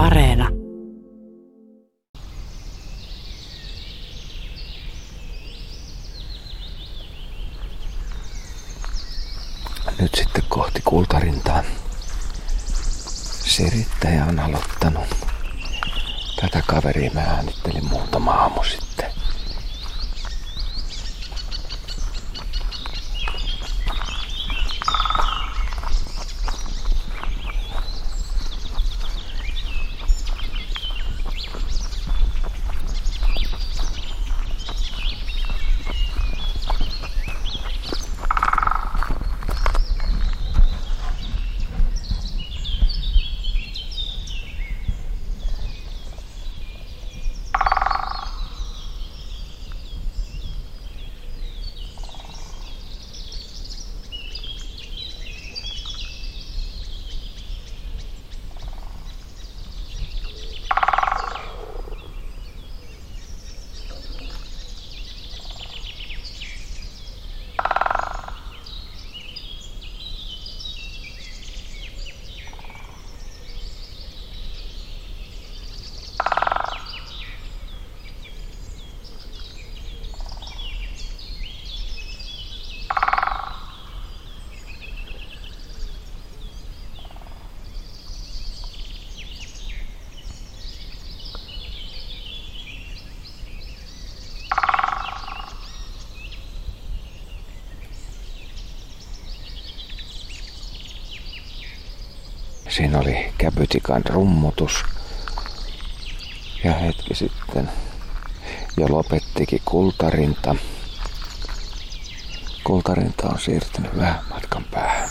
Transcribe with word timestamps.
Areena. 0.00 0.48
Nyt 10.00 10.14
sitten 10.14 10.42
kohti 10.48 10.82
kultarintaa. 10.84 11.62
Sirittäjä 13.44 14.24
on 14.24 14.38
aloittanut. 14.38 15.08
Tätä 16.40 16.62
kaveria 16.66 17.10
mä 17.14 17.20
äänittelin 17.20 17.88
muutama 17.88 18.30
aamu 18.30 18.64
sitten. 18.64 19.19
Siinä 102.70 102.98
oli 102.98 103.32
käpytikan 103.38 104.02
rummutus. 104.08 104.84
Ja 106.64 106.72
hetki 106.72 107.14
sitten 107.14 107.70
jo 108.76 108.86
lopettikin 108.88 109.62
kultarinta. 109.64 110.56
Kultarinta 112.64 113.28
on 113.28 113.40
siirtynyt 113.40 113.96
vähän 113.96 114.20
matkan 114.30 114.64
päähän. 114.64 115.08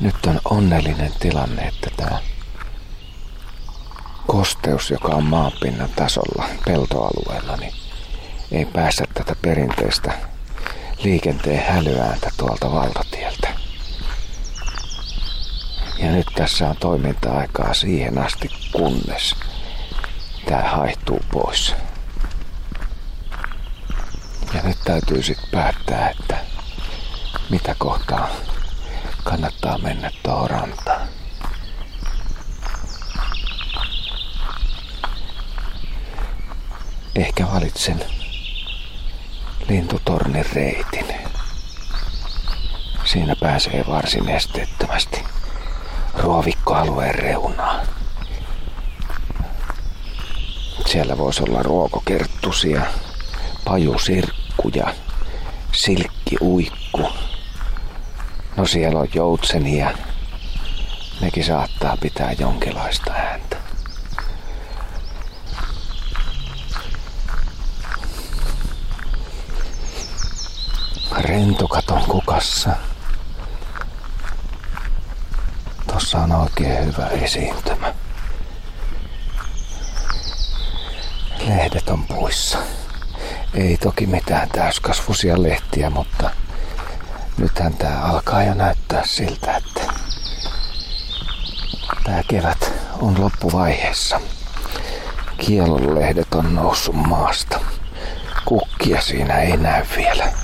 Nyt 0.00 0.26
on 0.26 0.40
onnellinen 0.44 1.12
tilanne, 1.20 1.62
että 1.62 1.90
tämä 1.96 2.18
kosteus, 4.26 4.90
joka 4.90 5.08
on 5.08 5.24
maapinnan 5.24 5.90
tasolla 5.96 6.48
peltoalueella, 6.64 7.56
niin 7.56 7.81
ei 8.52 8.64
päästä 8.64 9.04
tätä 9.14 9.36
perinteistä 9.42 10.12
liikenteen 11.04 11.64
hälyääntä 11.66 12.30
tuolta 12.36 12.72
valtatieltä. 12.72 13.48
Ja 15.98 16.12
nyt 16.12 16.26
tässä 16.34 16.68
on 16.68 16.76
toiminta-aikaa 16.76 17.74
siihen 17.74 18.18
asti, 18.18 18.48
kunnes 18.72 19.36
tämä 20.48 20.62
haihtuu 20.62 21.20
pois. 21.32 21.74
Ja 24.54 24.62
nyt 24.62 24.78
täytyy 24.84 25.22
sitten 25.22 25.48
päättää, 25.50 26.10
että 26.10 26.38
mitä 27.50 27.74
kohtaa 27.78 28.28
kannattaa 29.24 29.78
mennä 29.78 30.10
tuohon 30.22 30.50
rantaan. 30.50 31.08
Ehkä 37.14 37.46
valitsen 37.54 38.21
lintutornin 39.72 40.46
reitin. 40.52 41.06
Siinä 43.04 43.36
pääsee 43.40 43.84
varsin 43.88 44.28
esteettömästi 44.28 45.24
ruovikkoalueen 46.18 47.14
reunaan. 47.14 47.86
Siellä 50.86 51.18
voisi 51.18 51.42
olla 51.42 51.62
ruokokerttusia, 51.62 52.82
pajusirkkuja, 53.64 54.94
silkkiuikku. 55.72 57.10
No 58.56 58.66
siellä 58.66 59.00
on 59.00 59.08
joutsenia. 59.14 59.90
Nekin 61.20 61.44
saattaa 61.44 61.96
pitää 61.96 62.32
jonkinlaista 62.38 63.12
ääntä. 63.12 63.41
Rentokaton 71.32 72.02
kukassa. 72.02 72.70
Tossa 75.86 76.18
on 76.18 76.32
oikein 76.32 76.86
hyvä 76.86 77.06
esiintymä. 77.06 77.94
Lehdet 81.46 81.88
on 81.88 82.04
puissa. 82.04 82.58
Ei 83.54 83.76
toki 83.76 84.06
mitään 84.06 84.48
täyskasvuisia 84.48 85.42
lehtiä, 85.42 85.90
mutta 85.90 86.30
nythän 87.38 87.74
tää 87.74 88.04
alkaa 88.04 88.42
jo 88.42 88.54
näyttää 88.54 89.02
siltä, 89.06 89.56
että 89.56 89.92
tää 92.04 92.22
kevät 92.28 92.72
on 93.00 93.20
loppuvaiheessa. 93.20 94.20
Kielonlehdet 95.38 96.34
on 96.34 96.54
noussut 96.54 96.94
maasta. 96.94 97.60
Kukkia 98.44 99.00
siinä 99.00 99.40
ei 99.40 99.56
näy 99.56 99.84
vielä. 99.96 100.41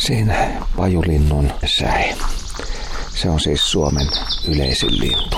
Siinä 0.00 0.66
pajulinnun 0.76 1.52
säe. 1.66 2.16
Se 3.14 3.30
on 3.30 3.40
siis 3.40 3.70
Suomen 3.70 4.06
yleisin 4.48 5.00
lintu. 5.00 5.36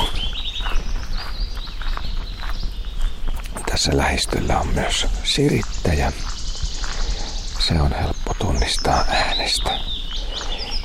Tässä 3.71 3.97
lähistöllä 3.97 4.61
on 4.61 4.69
myös 4.69 5.07
sirittäjä. 5.25 6.13
Se 7.59 7.75
on 7.81 7.95
helppo 7.95 8.35
tunnistaa 8.39 9.05
äänestä. 9.09 9.71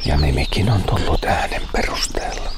Ja 0.06 0.18
nimikin 0.18 0.70
on 0.70 0.84
tullut 0.84 1.24
äänen 1.26 1.62
perusteella. 1.72 2.52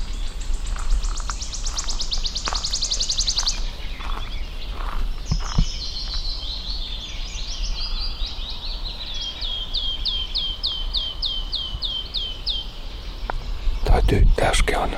Toi 13.85 14.01
tyyttäyskin 14.07 14.77
on 14.77 14.97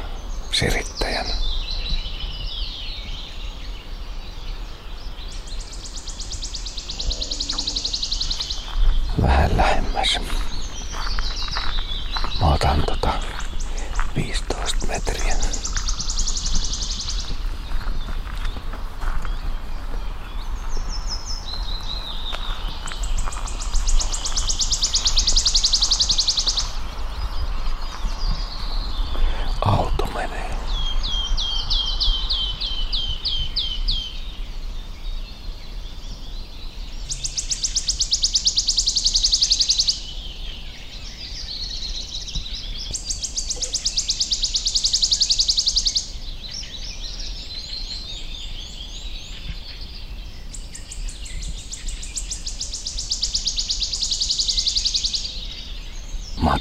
sirittäjän. 0.51 1.25
Vähän 9.21 9.57
lähemmäs. 9.57 10.19
Mä 12.41 12.53
otan 12.53 12.83
tota 12.87 13.13
15 14.15 14.85
metriä. 14.87 15.35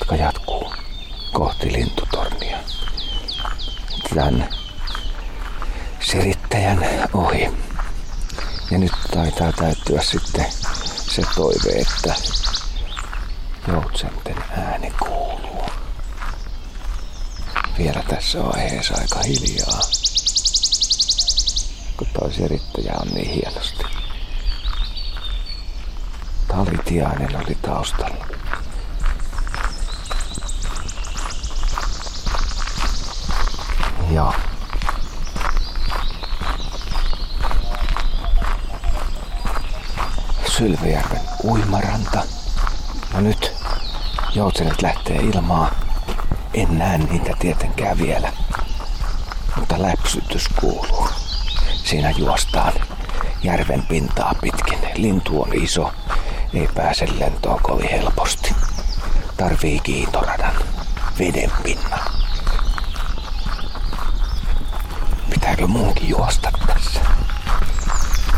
Matka 0.00 0.16
jatkuu 0.16 0.72
kohti 1.32 1.72
lintutornia. 1.72 2.58
Tän 4.14 4.48
sirittäjän 6.00 7.08
ohi. 7.12 7.50
Ja 8.70 8.78
nyt 8.78 8.92
taitaa 9.14 9.52
täyttyä 9.52 10.02
sitten 10.02 10.46
se 11.10 11.22
toive, 11.34 11.70
että 11.80 12.14
joutsenten 13.68 14.36
ääni 14.58 14.90
kuuluu. 14.90 15.64
Vielä 17.78 18.02
tässä 18.08 18.38
vaiheessa 18.44 18.94
aika 18.94 19.20
hiljaa, 19.26 19.80
kun 21.96 22.06
toi 22.18 22.32
sirittäjä 22.32 22.92
on 23.00 23.08
niin 23.14 23.30
hienosti. 23.30 23.84
Talitiainen 26.48 27.36
oli 27.36 27.54
taustalla. 27.62 28.26
Ja 34.20 34.32
Sylvijärven 40.46 41.20
uimaranta. 41.44 42.22
No 43.14 43.20
nyt 43.20 43.52
joutsenet 44.34 44.82
lähtee 44.82 45.16
ilmaa. 45.16 45.74
En 46.54 46.78
näe 46.78 46.98
niitä 46.98 47.36
tietenkään 47.38 47.98
vielä. 47.98 48.32
Mutta 49.56 49.82
läpsytys 49.82 50.48
kuuluu. 50.48 51.08
Siinä 51.84 52.10
juostaan 52.10 52.72
järven 53.42 53.82
pintaa 53.82 54.34
pitkin. 54.40 54.78
Lintu 54.94 55.42
on 55.42 55.54
iso. 55.54 55.92
Ei 56.54 56.68
pääse 56.74 57.06
lentoon 57.18 57.60
kovin 57.62 57.90
helposti. 57.90 58.54
Tarvii 59.36 59.80
kiitoradan. 59.80 60.54
Veden 61.18 61.52
pinnan. 61.62 62.19
Pitääkö 65.50 65.66
munkin 65.66 66.08
juosta 66.08 66.52
tässä? 66.66 67.00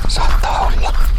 Saattaa 0.09 0.61
olla. 0.61 1.12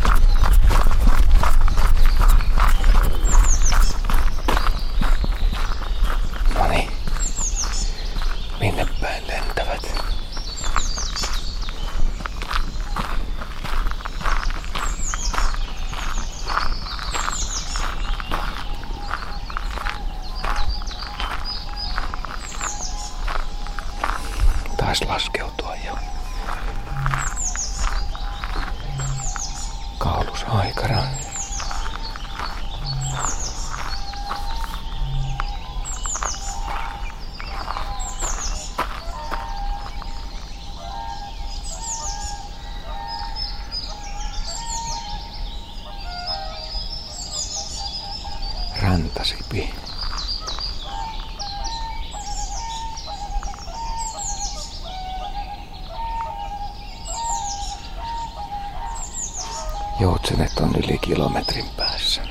Joutsenet 60.00 60.60
on 60.60 60.76
yli 60.76 60.98
kilometrin 60.98 61.66
päässä. 61.78 62.22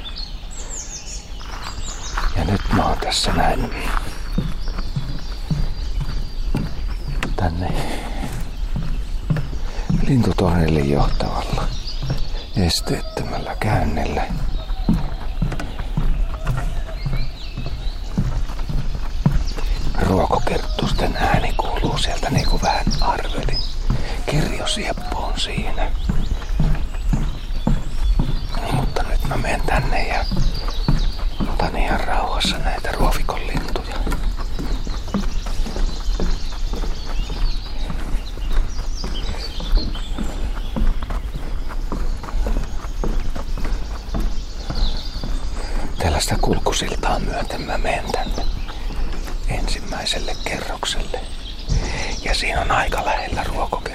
Ja 2.36 2.44
nyt 2.44 2.60
mä 2.72 2.84
oon 2.84 2.98
tässä 2.98 3.32
näin 3.32 3.70
tänne 7.36 7.68
lintutornille 10.06 10.80
johtavalla 10.80 11.64
esteettömällä 12.56 13.56
käynnillä. 13.60 14.26
Ruokokerttusten 20.00 21.16
ääni 21.16 21.52
kuuluu 21.52 21.98
sieltä 21.98 22.30
niin 22.30 22.48
kuin 22.48 22.62
vähän 22.62 22.86
arvelin. 23.00 23.58
Kirjosieppo 24.26 25.18
on 25.18 25.40
siinä. 25.40 25.90
Mutta 28.72 29.02
nyt 29.02 29.21
mä 29.32 29.38
menen 29.38 29.62
tänne 29.66 30.08
ja 30.08 30.24
otan 31.52 31.76
ihan 31.76 32.00
rauhassa 32.00 32.58
näitä 32.58 32.92
ruovikon 32.92 33.46
lintuja. 33.46 33.94
Tällaista 45.98 46.36
kulkusiltaa 46.40 47.18
myöten 47.18 47.62
mä 47.62 47.78
menen 47.78 48.04
tänne 48.12 48.44
ensimmäiselle 49.48 50.36
kerrokselle. 50.44 51.20
Ja 52.24 52.34
siinä 52.34 52.60
on 52.60 52.70
aika 52.70 53.04
lähellä 53.04 53.44
ruokokerttua. 53.44 53.91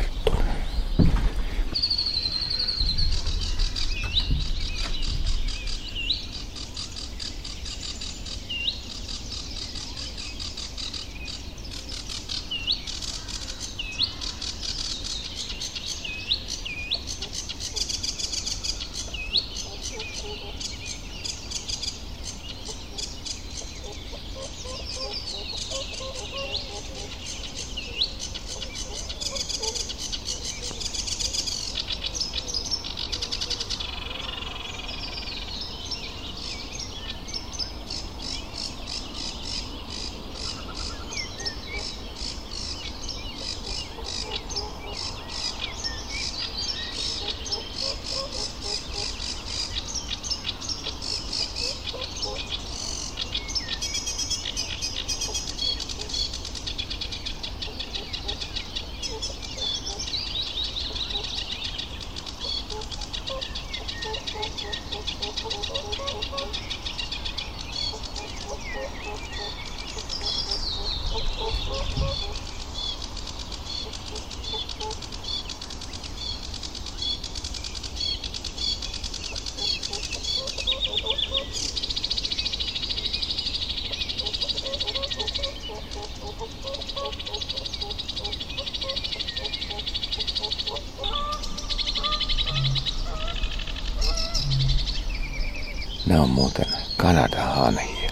Ne 96.17 96.21
on 96.21 96.29
muuten 96.29 96.65
Kanadan 96.97 97.55
hanhia, 97.55 98.11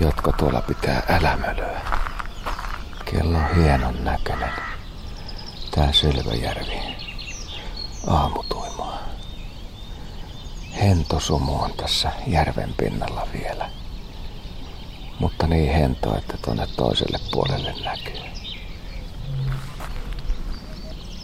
jotka 0.00 0.32
tuolla 0.32 0.60
pitää 0.60 1.02
älämölöä. 1.08 1.80
Kello 3.04 3.38
on 3.38 3.56
hienon 3.56 4.04
näköinen. 4.04 4.52
Tää 5.70 5.92
Sylväjärvi. 5.92 6.96
Aamutuimaa. 8.06 8.98
Hentosumu 10.80 11.62
on 11.62 11.72
tässä 11.72 12.12
järven 12.26 12.74
pinnalla 12.76 13.26
vielä. 13.32 13.70
Mutta 15.18 15.46
niin 15.46 15.72
hento, 15.74 16.18
että 16.18 16.36
tonne 16.36 16.66
toiselle 16.76 17.18
puolelle 17.32 17.74
näkyy. 17.84 18.22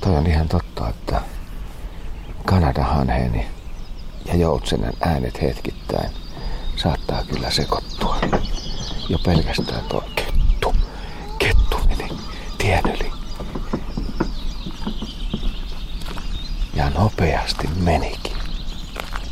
Toi 0.01 0.17
on 0.17 0.27
ihan 0.27 0.49
totta, 0.49 0.89
että 0.89 1.21
Kanadan 2.45 2.87
hanheeni 2.87 3.58
ja 4.29 4.37
joutsenen 4.37 4.93
äänet 5.01 5.43
hetkittäin 5.43 6.11
saattaa 6.77 7.25
kyllä 7.25 7.51
sekoittua. 7.51 8.17
Jo 9.09 9.19
pelkästään 9.19 9.85
tuo 9.89 10.05
kettu, 10.17 10.75
kettu 11.39 11.77
meni 11.89 12.09
tien 12.59 12.83
yli. 12.85 13.13
Ja 16.75 16.91
nopeasti 16.91 17.69
menikin. 17.77 18.37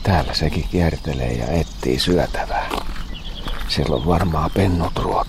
Täällä 0.03 0.35
sekin 0.35 0.69
kiertelee 0.71 1.33
ja 1.33 1.47
etsii 1.47 1.99
syötävää. 1.99 2.69
Siellä 3.69 3.97
on 3.97 4.07
varmaan 4.07 4.51
pennut 4.55 4.97
ruokittu. 4.97 5.26